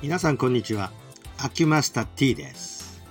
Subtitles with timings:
[0.00, 0.92] 皆さんこんにちは。
[1.38, 3.02] アキュマスタ T です。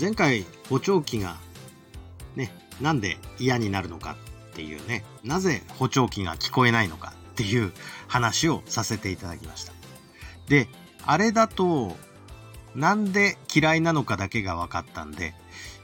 [0.00, 1.36] 前回補聴器が
[2.34, 2.50] ね
[2.80, 4.16] なんで嫌になるのか
[4.52, 7.74] っていうねなぜ補聴器が聞こえないのかっていう
[8.08, 9.74] 話をさせていただきました。
[10.48, 10.66] で
[11.04, 11.94] あれだと
[12.74, 15.34] なんで嫌いなのかだけが分かったんで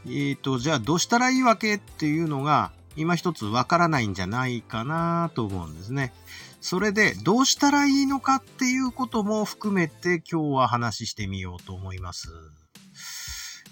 [0.07, 6.15] えっ、ー、とじゃあどうしたらいいわけっていうのが今一つわからないんじゃないかなと思うんですね。
[6.63, 12.29] それでどうしたらいいのかっていうことも含めて今日は話してみようと思います。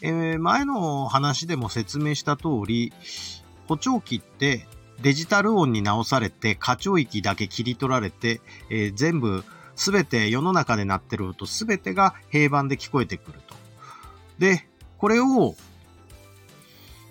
[0.03, 2.93] えー、前の話でも説明した通り、
[3.69, 4.67] 補聴器って
[5.01, 8.41] デジタル音に直されて、過聴域だけ切り取られて、
[8.71, 9.45] えー、全部、
[9.77, 13.55] すべて世の中で鳴ってる音すべてが平板で聞こえてくると。
[14.39, 14.67] で、
[14.99, 15.55] これを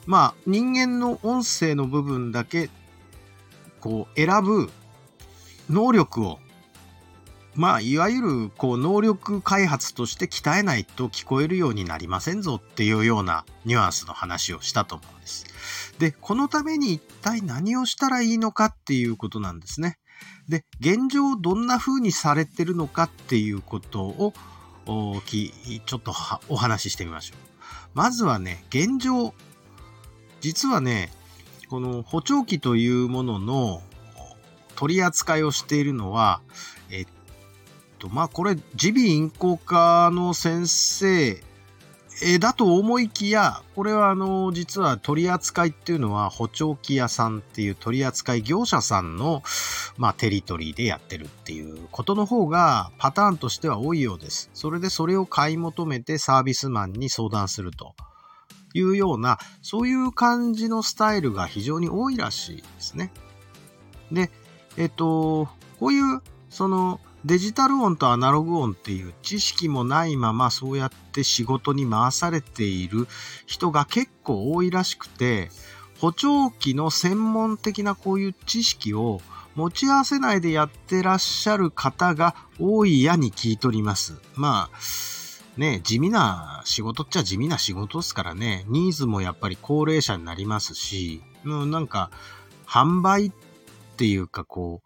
[0.10, 2.70] まあ、人間の音声の部分だけ、
[3.80, 4.72] こう、選ぶ
[5.70, 6.40] 能力を、
[7.56, 15.46] まあ、いわゆる、こう、能力開発として鍛えないと聞こえるようになりませんぞっていうようなニュアンスの話をしたと思うんです。
[16.00, 19.98] で、このために一体何をしたらいいのかっていうことなんですね。
[20.48, 24.34] で、現状どんな風にされてるのかっていうことを
[24.86, 25.52] おき、
[25.86, 26.14] ちょっと
[26.48, 27.38] お話ししてみましょう。
[27.94, 29.34] まずはね、現状
[30.42, 31.12] 実はね、
[31.70, 33.82] この補聴器というものの
[34.80, 36.40] 取り扱いをしているのは、
[36.90, 37.08] えっ
[38.00, 41.44] と、まあ、これ、耳鼻咽喉科の先生
[42.40, 49.44] だと思いきや、これはあの、実は取り扱いっていうのは補聴器屋さんっていう取り扱い業者さんの、
[49.98, 54.50] まあ、テリトリーでやってるっていうことの方がパターンとしては多いようです。
[54.54, 57.96] それでそれを買い求めてサービスマンに相談すると。
[58.74, 63.12] いうような、そういう感じのスタイルが非常に多いらしいですね。
[64.12, 64.32] で、
[64.80, 73.10] えっと、こういう、その、デジタル音とアナログ音っていう知識もないままそうやって仕事に回されている
[73.46, 75.50] 人が結構多いらしくて、
[76.00, 79.20] 補聴器の専門的なこういう知識を
[79.56, 84.22] 持ち合わせないでやってらっしゃる方が多いやに聞いとります。
[84.36, 92.12] まあ、ね、地味な仕事っちゃ地味な仕事ですからね、ニーズもやっぱり高齢者になりますし、もうなんか、
[92.66, 93.32] 販売っ
[94.00, 94.82] ていうかこ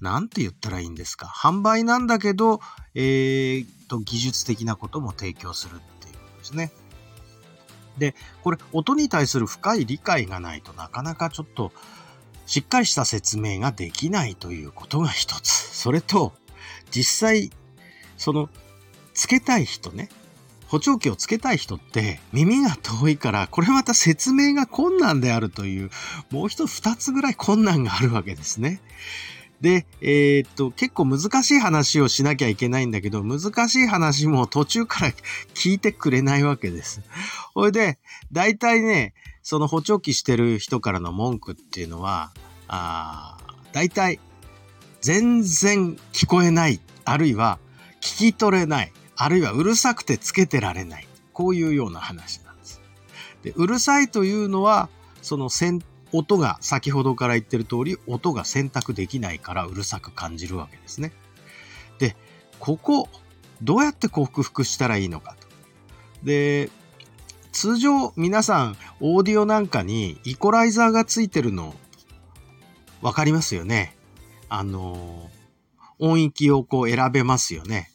[0.00, 1.26] う、なんて言ったらいいんですか。
[1.26, 2.60] 販売なんだけど、
[2.94, 6.70] えー、と、技術的なことも提供するっていうことですね。
[7.96, 8.14] で、
[8.44, 11.72] これ、音に対する深い理解がないとなかなかちょっと、
[12.44, 15.50] しっかりした説明ができないということが一つ。
[15.50, 16.34] それと、
[16.90, 17.50] 実際、
[18.18, 18.50] その、
[19.14, 20.10] つけたい人ね。
[20.68, 25.90] 補聴器をつけたい人って耳が遠いからこれまた説明が困難であるという
[26.30, 28.80] もう一つ二つぐらい困難があるわけですね。
[29.60, 35.12] で、えー、っと、結構難しい話をしなきゃいけないんだけど、難しい話も途中から
[35.54, 37.02] 聞いてくれないわけです。
[37.54, 37.98] ほいで、
[38.30, 42.32] 大体ね、その補聴器してる人からの文句っていうのは、
[42.68, 43.36] あ
[43.72, 44.20] 大体、
[45.00, 47.58] 全然聞こえない、あるいは
[48.00, 51.06] 聞き取れない、あるいはうるさくてつけてられない。
[51.32, 52.80] こういうような話なんです。
[53.42, 54.88] でうるさいというのは、
[55.22, 55.50] その
[56.12, 61.12] 音が先ほどから言ってる通り、音が選択できないからうるさく感じるわけですね。
[61.98, 62.16] で、
[62.60, 63.08] ここ、
[63.60, 65.48] どうやって克服したらいいのかと。
[66.24, 66.70] で、
[67.50, 71.74] 通常皆さんオーディオなんかにイコライザーがついてるの
[73.02, 73.96] わかりますよね。
[74.48, 75.28] あの、
[75.98, 77.90] 音域をこう選べますよね。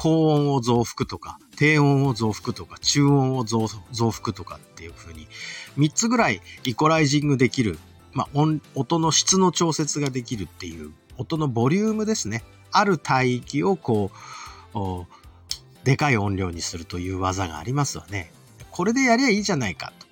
[0.00, 3.66] 高音を増幅とか、低音を増幅とか、中音を増
[4.12, 5.26] 幅とかっていう風に、
[5.76, 7.80] 3つぐらいイコライジングできる、
[8.12, 12.44] まあ、音、音の質の調節ができるっていう、音のボリュームですね。
[12.70, 14.12] ある帯域をこ
[14.72, 15.06] う、
[15.82, 18.30] でかい音量にするという技がありますわね。
[18.70, 20.06] これでやりゃいいじゃないかと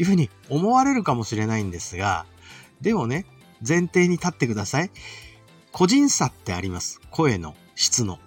[0.00, 2.24] いうふうに思われるかもしれないんですが、
[2.80, 3.26] でもね、
[3.60, 4.90] 前提に立ってください。
[5.72, 7.02] 個人差ってあります。
[7.10, 8.18] 声の質の。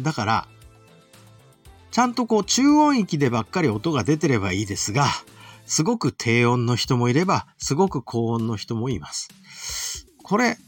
[0.00, 0.48] だから、
[1.90, 5.06] ちゃんとこう中音域でばっかり音が出てればいいですが、
[5.66, 9.28] すごく低音の人もいれば、すごく高音の人もいます。
[10.22, 10.58] これ、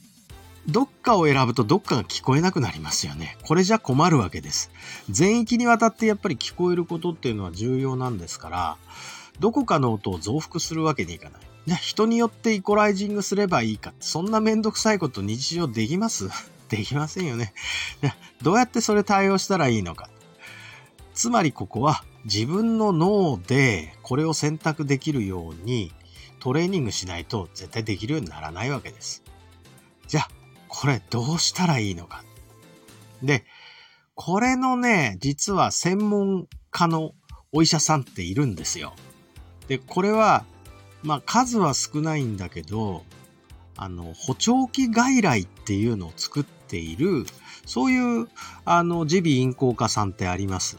[0.67, 3.37] どっかを選ぶとどっかが聞こえなくなりますよね。
[3.43, 4.71] これじゃ困るわけです。
[5.11, 8.77] 全域にわたってやっぱり聞こえることっていうのは重要なんですから、
[9.41, 11.41] どこかの音を増幅するわけにいかない。
[11.67, 16.29] じゃ人によってイコライジングすればいいかそんなめんどくさいこと日常できます？
[16.69, 17.55] できませんよね。
[18.43, 20.11] どうやってそれ対応したらいいのか。
[21.15, 25.93] つまりここは自分の脳でこれを選択できるように
[26.41, 29.23] トレーニングしないと絶対できるようにならないわけです。
[30.07, 30.29] じゃあ、
[30.69, 32.23] これどうしたらいいのか。
[33.23, 33.47] で、
[34.15, 37.13] これのね、実は専門家の
[37.53, 38.95] お医者さんっているんですよ。
[39.69, 40.45] で、これは、
[41.03, 43.05] まあ数は少ないんだけど、
[43.77, 47.27] あの、補聴器外来っていうのを作っている、
[47.67, 48.29] そういう、
[48.65, 50.79] あの、耳鼻咽喉科さんってあります。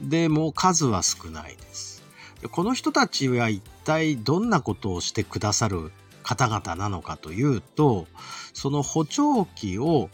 [0.00, 2.02] でも数は少ないです。
[2.50, 5.90] この人たちは一体どんなことをしてくださる
[6.22, 8.06] 方々なのかというと、
[8.52, 10.10] その補聴器を、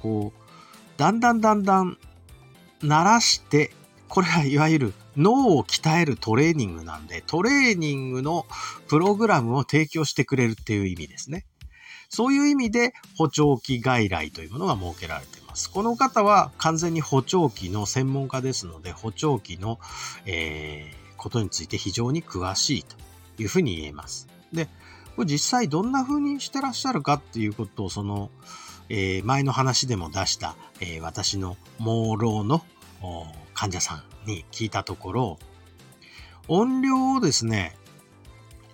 [0.00, 1.98] こう、だんだんだんだん
[2.82, 3.72] 鳴らして、
[4.08, 8.46] これはいわゆる脳を鍛えるトレーニングなんで、トレーニングの
[8.86, 11.44] プログラムを提供してくれるっていう意味ですね。
[12.08, 15.70] そういう意味で補聴器外来というものが設けられています。
[15.70, 19.78] この方は完全に補聴器の専門家ですので、補聴器の、
[20.24, 22.96] えー、ことについて非常に詳しいと
[23.42, 24.28] いうふうに言えます。
[24.52, 24.68] で、
[25.16, 28.30] これ実際どんな風にしてらっしゃるかっていうことを、その、
[28.88, 32.62] えー、前の話でも出した、えー、私の盲ろの
[33.58, 35.38] 患者さんに聞いたところ、
[36.46, 37.76] 音量をですね、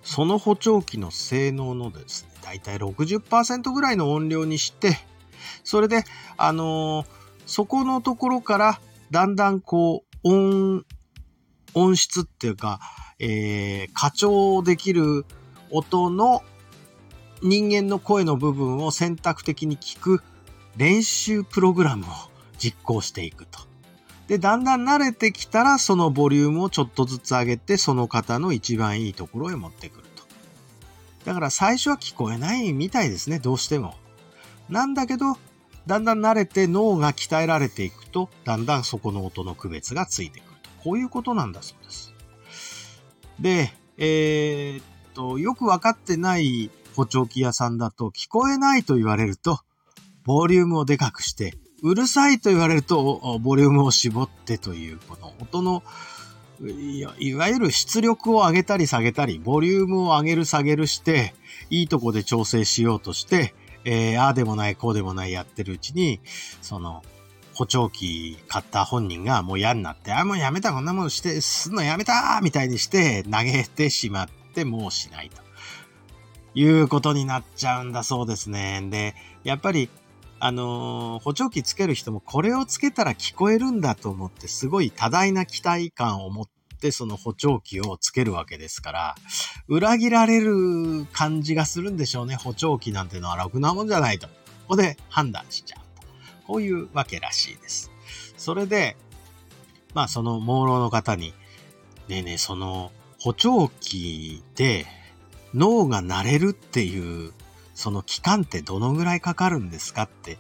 [0.03, 4.99] その補聴器の性能のですね、だいたい60%ぐらいの音量にして、
[5.65, 6.05] それで、
[6.37, 7.07] あのー、
[7.47, 10.85] そこのところからだんだんこう、音、
[11.73, 12.79] 音質っていうか、
[13.19, 15.25] えー、過聴できる
[15.71, 16.43] 音の
[17.43, 20.23] 人間の声の部分を選択的に聞く
[20.77, 22.09] 練習プログラムを
[22.59, 23.74] 実行していくと。
[24.29, 30.25] で、だんだん慣れてきたら、そのボリュームをちょっとずつ上げて、その方の一番いいところへ持ってくると。
[31.25, 33.97] だから最初は聞こえないみたいですね、どうしても。
[34.71, 35.37] なんだけど、
[35.87, 40.71] だんだん慣れて脳が鍛えられていくと、だんだんそこの音の区別がついてくると。
[40.83, 42.15] こういうことなんだそうです。
[43.41, 49.61] で、えー、っと、よくわかってない補聴器屋さんだと、聞こえないと言われると、
[50.25, 55.83] ボリュームをでかくして、うるさいと言われると、ボリュームを絞ってという、この音の、
[57.19, 61.35] いわゆる出力を上げたり下げたり、ボリュームを上げる下げるして、
[61.69, 63.55] いいとこで調整しようとして、
[63.85, 66.21] えー、ああでもない、こうでもないやってるうちに、
[66.63, 67.03] その、
[67.53, 75.45] 補聴器買った本人がもう嫌になって、あ、もうやめた、こんなものして、すんのやめたみたいにして投げてしまって、もうしないと。
[76.55, 78.81] いうことになっちゃうんだそうですね。
[78.91, 79.91] で、やっぱり
[80.47, 86.49] あのー、補聴器つける人もこれをつけたら聞こえるんだと思って、すごい多大な期待感を持っ
[86.83, 89.15] てその補聴器をつけるわけですから、
[89.69, 92.37] 裏切られる感じがするんでしょうね。
[92.37, 94.27] 補聴器なんてのは楽なもんじゃないと。
[94.27, 94.33] こ
[94.69, 96.07] こで判断しちゃうと。
[96.47, 97.91] こういうわけらしいです。
[98.37, 98.99] それで、
[99.95, 101.33] まあその盲ろの方に、
[102.09, 104.85] ねえねえ、その補聴器で
[105.55, 107.33] 脳が慣れるっていう
[107.75, 110.39] その期間ってどのぐらいかかるんですかって、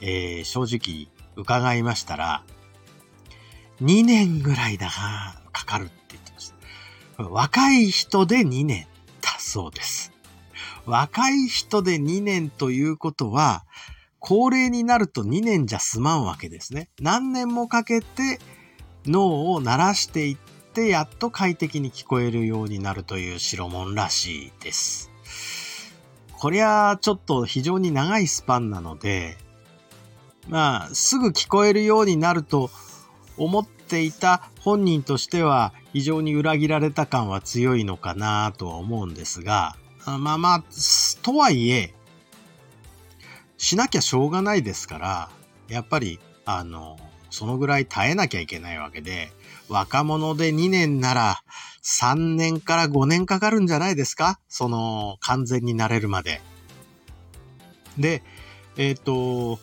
[0.00, 2.44] えー、正直伺いましたら、
[3.82, 6.52] 2年ぐらいだが、かかるって言ってまし
[7.16, 7.24] た。
[7.24, 8.86] 若い人で2年
[9.20, 10.12] だそうです。
[10.86, 13.64] 若い人で2年ということは、
[14.18, 16.88] 高齢になると2年じゃ済まんわけですね。
[17.00, 18.38] 何年もかけて
[19.04, 20.36] 脳を鳴らしていっ
[20.72, 25.11] て、やっと快適に聞こえるようになるという代物らしいです。
[26.42, 29.36] こりゃちょっと非常に長いスパンなので、
[30.48, 32.68] まあ、すぐ聞こえるようになると
[33.36, 40.64] 思っていた本人としては非常に裏切られた感は強いのかなとは思うんですが、まあまあ、
[41.22, 41.94] とはいえ、
[43.56, 45.30] しなきゃしょうがないですから、
[45.68, 46.98] やっぱり、あの、
[47.30, 49.30] そのぐらい耐えなきゃいけないわけで、
[49.72, 51.42] 若者で2年なら
[51.82, 54.38] 3年から5年かかるんじゃないですか？
[54.48, 56.40] その完全になれるまで。
[57.98, 58.22] で、
[58.76, 59.58] えっ、ー、と、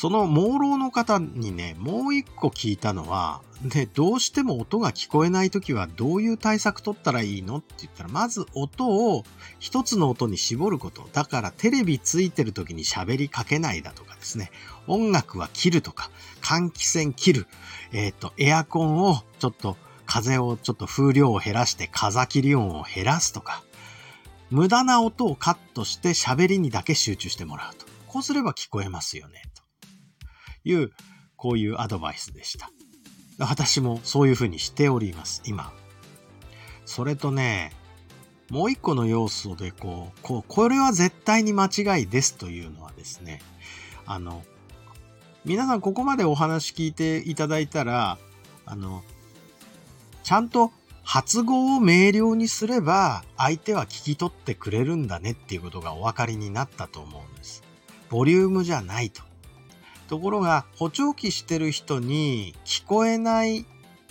[0.00, 9.24] その朦朧の方にね、もう一個聞いたのは、で、どうしても音が聞こえないときはどういう対策取ったらいいのって言ったら、まず音を
[9.58, 11.06] 一つの音に絞ること。
[11.12, 14.50] だからテレビついてるときに喋りかけないだとかですね。
[14.86, 17.46] 音楽は切るとか、換気扇切る。
[17.92, 19.76] えっ、ー、と、エアコンをちょっと
[20.06, 23.62] 風をちょっと風量を減らして風切り音を減らすとか、
[24.48, 27.84] 無駄な音をカットして喋りにだけ集中してもらうと。
[28.06, 29.42] こうすれば聞こえますよね。
[30.64, 30.90] いう、
[31.36, 32.70] こういうアドバイスでした。
[33.38, 35.72] 私もそういうふうにしております、今。
[36.84, 37.72] それとね、
[38.50, 43.40] もう一個の要素でこう、こう、これは絶対に間違いですというのはですね、
[44.06, 44.42] あの、
[45.44, 48.18] 皆さんここまでお話聞いていただいたら、
[48.66, 49.02] あの、
[50.22, 57.62] ちゃんと発語を明瞭にすれば相手は聞き取ってくれるんだねっていうことがお分かりになったと思うんです。
[58.10, 59.22] ボリュームじゃないと。
[60.10, 63.64] ところが、補聴器してる人に聞こえないっ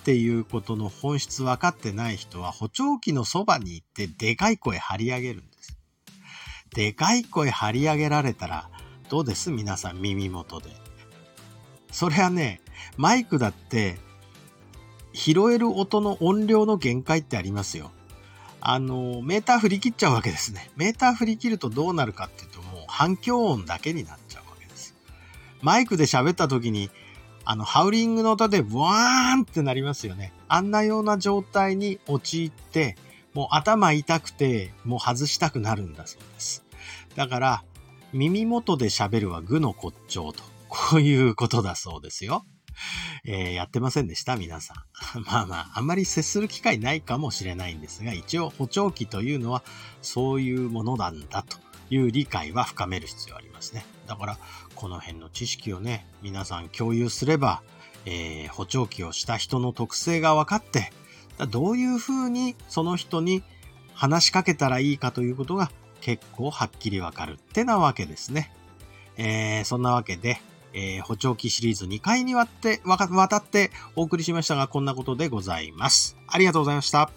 [0.05, 5.77] ていうことの本質分かってない人は補聴器のそばに行ってでかい声張り上げるんです。
[6.73, 8.69] でかい声張り上げられたら
[9.09, 9.51] どうです？
[9.51, 10.69] 皆さん耳元で。
[11.91, 12.61] それはね、
[12.95, 13.97] マイクだって
[15.11, 17.91] 拾える音の音量の限界ってありますよ。
[18.61, 20.71] あの、メーター振り切っちゃうわけですね。
[20.77, 24.43] メーター振り切るとどうなるかっていうともう反響音だけになっちゃう。
[25.61, 26.89] マイクで喋った時に
[27.45, 30.33] あの、ハウリングの音でブワーンってなりますよね。
[30.47, 32.95] あんなような状態に陥って、
[33.33, 36.63] もう頭痛くて、もう外したくなるんだそうです。
[37.15, 37.63] だから、
[38.13, 42.45] 耳元で喋るは具の骨頂と、こういうことだそうですよ。
[43.25, 44.37] えー、やってませんでした？
[44.37, 44.73] 皆さ
[45.17, 45.21] ん。
[45.25, 49.63] まあまあ、あんまり接する機会ないかもしれないんですが、一応補聴器というのは
[50.03, 51.57] そういうものなんだと
[51.89, 53.85] いう理解は深める必要ありますね。
[54.05, 54.37] だから、
[54.79, 57.61] この辺の知識をね、皆さん共有すれば、
[58.05, 60.93] えー、補聴器をした人の特性が分かって、
[61.49, 63.43] どういうふうにその人に
[63.93, 65.69] 話しかけたらいいかということが
[65.99, 68.53] 結構はっきりわかるってなわけですね。
[69.17, 70.39] えー、そんなわけで、
[70.71, 76.15] えー、補聴器シリーズ2回にわって、わたってお送りしましたが、こんなことでございます。
[76.25, 77.11] ありがとうございました。